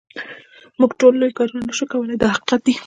موږ 0.79 0.91
ټول 0.99 1.13
لوی 1.21 1.31
کارونه 1.37 1.61
نه 1.67 1.73
شو 1.77 1.85
کولای 1.91 2.17
دا 2.19 2.27
حقیقت 2.35 2.59
دی. 2.65 2.73